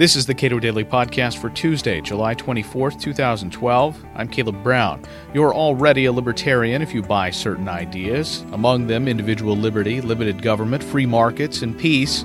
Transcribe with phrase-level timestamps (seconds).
[0.00, 4.02] This is the Cato Daily Podcast for Tuesday, July 24th, 2012.
[4.14, 5.04] I'm Caleb Brown.
[5.34, 10.82] You're already a libertarian if you buy certain ideas, among them individual liberty, limited government,
[10.82, 12.24] free markets, and peace.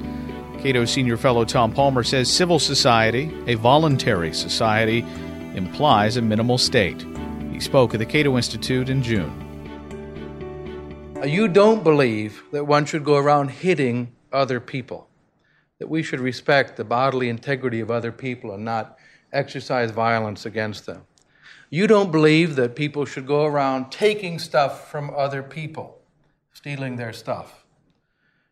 [0.59, 4.99] Cato senior fellow Tom Palmer says civil society, a voluntary society,
[5.53, 7.05] implies a minimal state.
[7.51, 9.33] He spoke at the Cato Institute in June.
[11.25, 15.09] You don't believe that one should go around hitting other people
[15.79, 18.97] that we should respect the bodily integrity of other people and not
[19.33, 21.03] exercise violence against them.
[21.69, 25.99] You don't believe that people should go around taking stuff from other people,
[26.53, 27.65] stealing their stuff.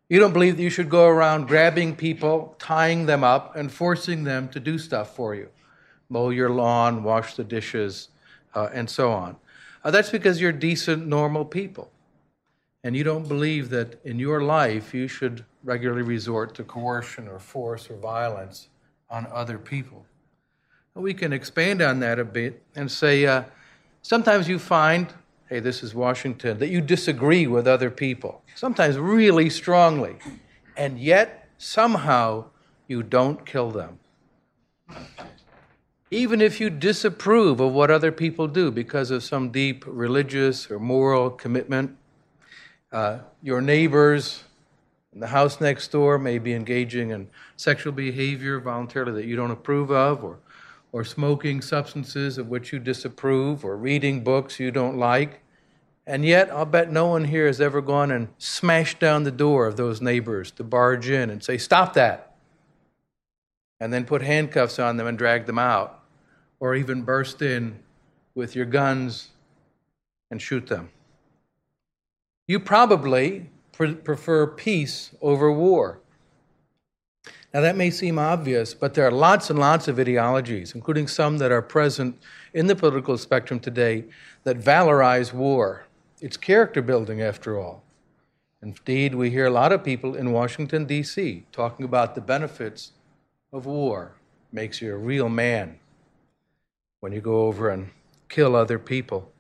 [0.10, 4.26] You don't believe that you should go around grabbing people, tying them up, and forcing
[4.26, 5.50] them to do stuff for you
[6.10, 8.10] mow your lawn, wash the dishes,
[8.54, 9.36] uh, and so on.
[9.84, 11.92] Uh, that's because you're decent, normal people.
[12.84, 17.40] And you don't believe that in your life you should regularly resort to coercion or
[17.40, 18.68] force or violence
[19.10, 20.06] on other people.
[20.96, 23.44] We can expand on that a bit and say uh,
[24.02, 25.08] sometimes you find,
[25.50, 30.18] hey, this is Washington, that you disagree with other people, sometimes really strongly,
[30.78, 32.46] and yet somehow
[32.88, 34.00] you don't kill them.
[36.12, 40.78] Even if you disapprove of what other people do because of some deep religious or
[40.78, 41.98] moral commitment,
[42.94, 44.44] uh, your neighbors
[45.14, 47.28] in the house next door may be engaging in
[47.58, 50.38] sexual behavior voluntarily that you don't approve of, or,
[50.92, 55.42] or smoking substances of which you disapprove, or reading books you don't like.
[56.06, 59.66] And yet, I'll bet no one here has ever gone and smashed down the door
[59.66, 62.36] of those neighbors to barge in and say, Stop that!
[63.80, 66.04] And then put handcuffs on them and drag them out,
[66.60, 67.80] or even burst in
[68.36, 69.30] with your guns
[70.30, 70.90] and shoot them.
[72.48, 76.00] You probably prefer peace over war.
[77.54, 81.38] Now, that may seem obvious, but there are lots and lots of ideologies, including some
[81.38, 82.20] that are present
[82.54, 84.06] in the political spectrum today,
[84.44, 85.86] that valorize war.
[86.20, 87.84] It's character building, after all.
[88.62, 92.94] Indeed, we hear a lot of people in Washington, D.C., talking about the benefits
[93.52, 94.14] of war.
[94.52, 95.80] Makes you a real man
[97.02, 97.90] when you go over and
[98.30, 99.33] kill other people.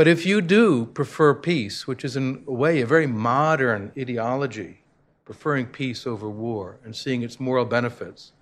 [0.00, 4.80] But if you do prefer peace, which is in a way a very modern ideology,
[5.26, 8.32] preferring peace over war and seeing its moral benefits,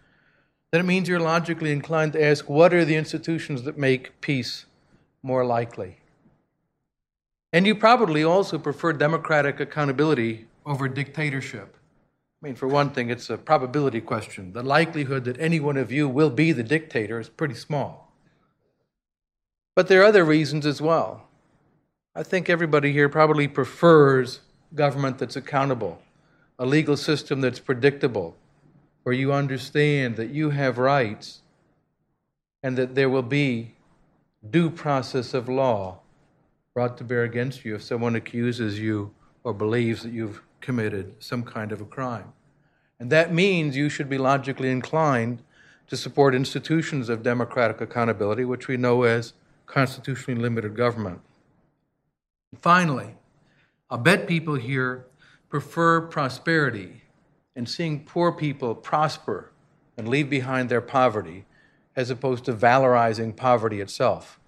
[0.71, 4.67] then it means you're logically inclined to ask what are the institutions that make peace
[5.25, 5.99] more likely?
[7.53, 11.77] And you probably also prefer democratic accountability over dictatorship.
[12.41, 14.53] I mean, for one thing, it's a probability question.
[14.53, 18.13] The likelihood that any one of you will be the dictator is pretty small.
[19.75, 21.28] But there are other reasons as well.
[22.15, 24.41] I think everybody here probably prefers
[24.75, 26.03] government that's accountable,
[26.59, 28.37] a legal system that's predictable,
[29.03, 31.43] where you understand that you have rights
[32.63, 33.75] and that there will be
[34.51, 36.01] due process of law
[36.75, 39.13] brought to bear against you if someone accuses you
[39.45, 42.33] or believes that you've committed some kind of a crime.
[43.01, 45.43] And that means you should be logically inclined
[45.87, 49.33] to support institutions of democratic accountability, which we know as
[49.67, 51.21] constitutionally limited government.
[52.57, 53.15] Finally,
[53.91, 55.07] I bet people here
[55.49, 57.03] prefer prosperity
[57.55, 59.53] and seeing poor people prosper
[59.97, 61.45] and leave behind their poverty
[61.97, 64.39] as opposed to valorizing poverty itself.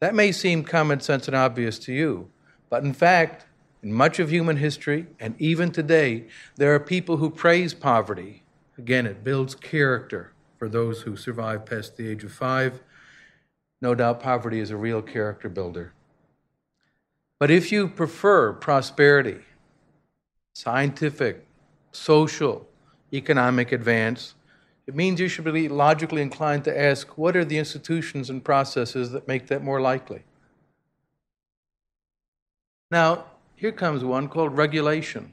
[0.00, 2.30] That may seem common sense and obvious to you,
[2.68, 3.46] but in fact,
[3.82, 8.42] in much of human history, and even today, there are people who praise poverty.
[8.76, 12.82] Again, it builds character for those who survive past the age of five.
[13.80, 15.94] No doubt poverty is a real character builder.
[17.40, 19.38] But if you prefer prosperity,
[20.52, 21.46] scientific,
[21.90, 22.68] social,
[23.14, 24.34] economic advance,
[24.86, 29.10] it means you should be logically inclined to ask what are the institutions and processes
[29.12, 30.22] that make that more likely?
[32.90, 33.24] Now,
[33.56, 35.32] here comes one called regulation.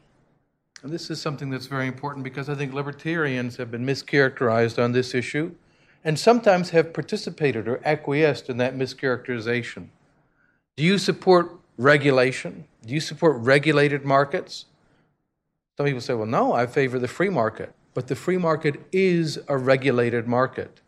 [0.84, 4.94] And this is something that's very important because I think libertarians have been mischaracterized on
[4.94, 5.52] this issue
[6.06, 9.88] and sometimes have participated or acquiesced in that mischaracterization.
[10.78, 12.66] Do you support regulation?
[12.86, 14.66] Do you support regulated markets?
[15.78, 17.74] Some people say, well, no, I favor the free market.
[17.94, 20.82] But the free market is a regulated market.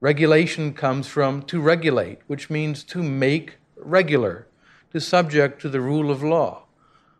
[0.00, 4.46] Regulation comes from to regulate, which means to make regular,
[4.92, 6.64] to subject to the rule of law.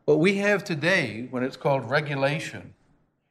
[0.05, 2.75] What we have today, when it's called regulation,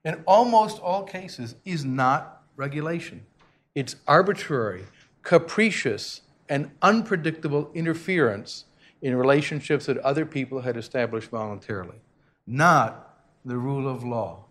[0.04, 3.26] in almost all cases, is not regulation.
[3.76, 4.86] It's arbitrary,
[5.22, 8.66] capricious, and unpredictable interference
[9.04, 11.98] in relationships that other people had established voluntarily,
[12.48, 14.46] not the rule of law.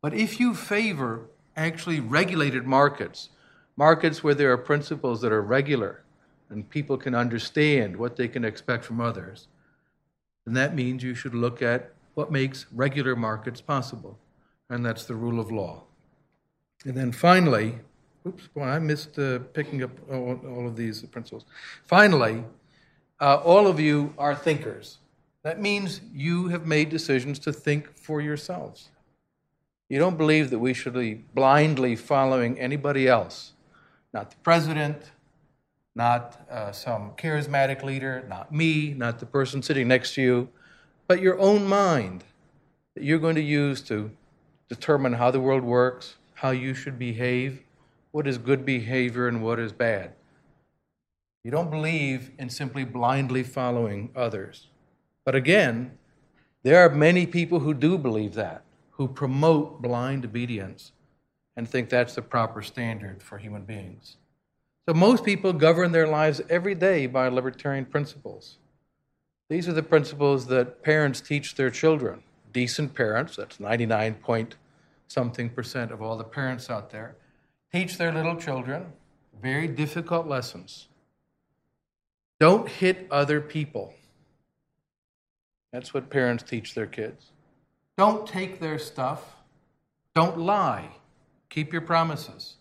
[0.00, 1.26] But if you favor
[1.56, 3.30] actually regulated markets,
[3.76, 6.02] markets where there are principles that are regular
[6.48, 9.48] and people can understand what they can expect from others,
[10.44, 14.18] then that means you should look at what makes regular markets possible,
[14.68, 15.82] and that's the rule of law.
[16.84, 17.80] And then finally,
[18.26, 21.44] oops, boy, I missed uh, picking up all, all, of these principles.
[21.84, 22.44] Finally,
[23.20, 24.98] uh, all of you are thinkers.
[25.42, 28.88] That means you have made decisions to think for yourselves.
[29.88, 33.52] You don't believe that we should be blindly following anybody else,
[34.12, 35.10] not the president,
[35.94, 40.48] not uh, some charismatic leader, not me, not the person sitting next to you,
[41.08, 42.22] but your own mind
[42.94, 44.10] that you're going to use to
[44.68, 47.60] determine how the world works, how you should behave,
[48.12, 50.12] what is good behavior and what is bad.
[51.42, 54.66] You don't believe in simply blindly following others.
[55.24, 55.98] But again,
[56.62, 60.92] there are many people who do believe that, who promote blind obedience
[61.56, 64.16] and think that's the proper standard for human beings.
[64.86, 68.58] So most people govern their lives every day by libertarian principles.
[69.48, 72.22] These are the principles that parents teach their children.
[72.52, 74.56] Decent parents, that's 99 point
[75.08, 77.16] something percent of all the parents out there,
[77.72, 78.92] teach their little children
[79.42, 80.86] very difficult lessons.
[82.40, 83.92] Don't hit other people.
[85.72, 87.32] That's what parents teach their kids.
[87.98, 89.36] Don't take their stuff.
[90.14, 90.88] Don't lie.
[91.50, 92.56] Keep your promises.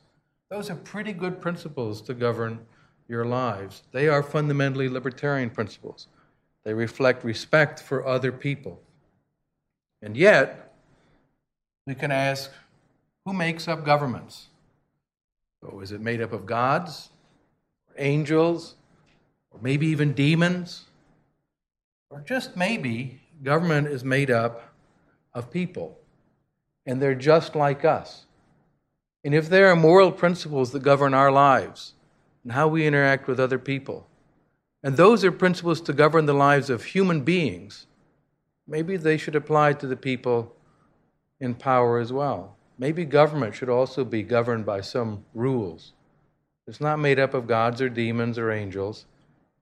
[0.51, 2.59] Those are pretty good principles to govern
[3.07, 3.83] your lives.
[3.93, 6.07] They are fundamentally libertarian principles.
[6.65, 8.81] They reflect respect for other people.
[10.01, 10.73] And yet,
[11.87, 12.51] we can ask
[13.25, 14.47] who makes up governments?
[15.61, 17.09] So, is it made up of gods,
[17.97, 18.75] angels,
[19.51, 20.85] or maybe even demons?
[22.09, 24.73] Or just maybe government is made up
[25.33, 25.97] of people,
[26.85, 28.25] and they're just like us.
[29.23, 31.93] And if there are moral principles that govern our lives
[32.43, 34.07] and how we interact with other people,
[34.81, 37.85] and those are principles to govern the lives of human beings,
[38.67, 40.55] maybe they should apply to the people
[41.39, 42.55] in power as well.
[42.77, 45.91] Maybe government should also be governed by some rules.
[46.65, 49.05] It's not made up of gods or demons or angels.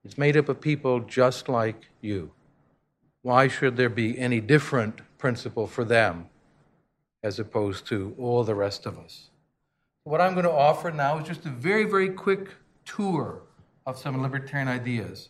[0.04, 2.30] It's made up of people just like you.
[3.22, 6.28] Why should there be any different principle for them
[7.22, 9.30] as opposed to all the rest of us?
[10.04, 12.48] What I'm going to offer now is just a very, very quick
[12.84, 13.42] tour
[13.84, 15.28] of some libertarian ideas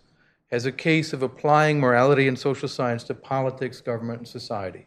[0.50, 4.86] as a case of applying morality and social science to politics, government, and society.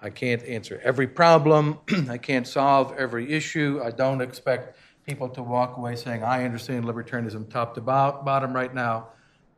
[0.00, 1.78] I can't answer every problem.
[2.08, 3.80] I can't solve every issue.
[3.82, 4.76] I don't expect
[5.06, 9.08] people to walk away saying, I understand libertarianism top to bottom right now.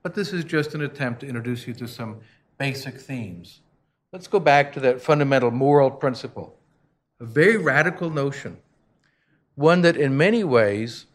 [0.02, 2.18] But this is just an attempt to introduce you to some
[2.58, 3.60] basic themes.
[4.12, 6.54] Let's go back to that fundamental moral principle,
[7.20, 8.58] a very radical notion,
[9.54, 11.06] one that in many ways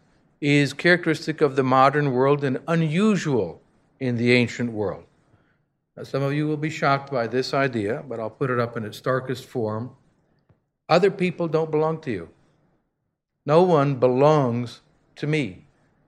[0.41, 3.61] is characteristic of the modern world and unusual
[3.99, 5.05] in the ancient world.
[5.95, 8.75] Now, some of you will be shocked by this idea, but I'll put it up
[8.75, 9.91] in its starkest form.
[10.89, 12.29] Other people don't belong to you.
[13.45, 14.81] No one belongs
[15.17, 15.65] to me.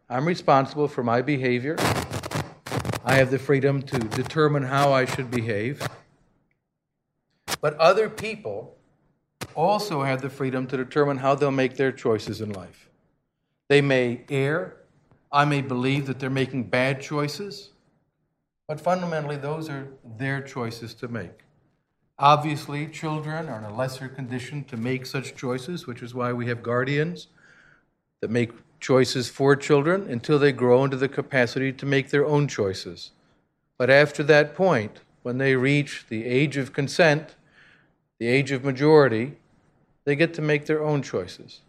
[0.10, 1.76] I'm responsible for my behavior.
[3.04, 5.86] I have the freedom to determine how I should behave.
[7.62, 8.78] But other people
[9.54, 12.90] also have the freedom to determine how they'll make their choices in life.
[13.68, 14.78] They may err.
[15.32, 17.72] I may believe that they're making bad choices.
[18.68, 21.45] But fundamentally, those are their choices to make.
[22.18, 26.48] Obviously, children are in a lesser condition to make such choices, which is why we
[26.48, 27.28] have guardians
[28.22, 32.48] that make choices for children until they grow into the capacity to make their own
[32.48, 33.12] choices.
[33.78, 37.36] But after that point, when they reach the age of consent,
[38.20, 39.34] the age of majority,
[40.06, 41.62] they get to make their own choices.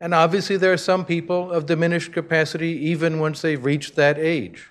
[0.00, 4.70] And obviously, there are some people of diminished capacity even once they've reached that age.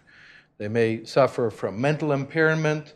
[0.59, 2.93] They may suffer from mental impairment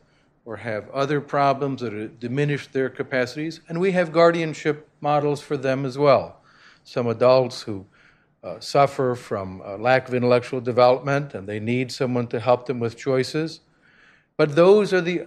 [0.48, 5.86] or have other problems that diminish their capacities, and we have guardianship models for them
[5.86, 6.40] as well.
[6.86, 7.86] Some adults who
[8.42, 12.96] uh, suffer from lack of intellectual development and they need someone to help them with
[12.96, 13.60] choices.
[14.38, 15.26] But those are the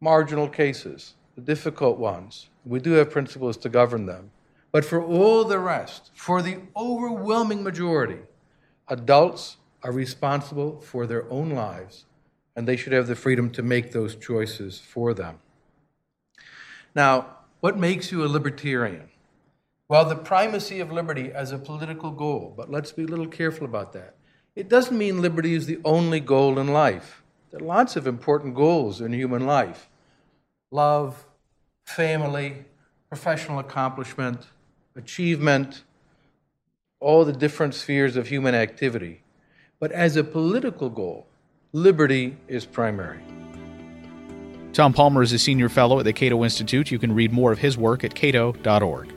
[0.00, 2.48] marginal cases, the difficult ones.
[2.64, 4.30] We do have principles to govern them.
[4.72, 8.20] But for all the rest, for the overwhelming majority,
[8.88, 12.06] adults are responsible for their own lives,
[12.60, 15.38] and they should have the freedom to make those choices for them.
[16.94, 19.08] Now, what makes you a libertarian?
[19.88, 23.64] Well, the primacy of liberty as a political goal, but let's be a little careful
[23.64, 24.16] about that.
[24.54, 27.22] It doesn't mean liberty is the only goal in life.
[27.50, 29.88] There are lots of important goals in human life
[30.70, 31.24] love,
[31.86, 32.66] family,
[33.08, 34.48] professional accomplishment,
[34.94, 35.82] achievement,
[37.00, 39.22] all the different spheres of human activity.
[39.78, 41.29] But as a political goal,
[41.72, 43.20] liberty is primary.
[44.72, 46.90] Tom Palmer is a senior fellow at the Cato Institute.
[46.90, 49.12] You can read more of his work at cato.org.